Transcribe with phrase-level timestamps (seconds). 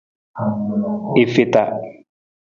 [1.23, 1.63] I feta.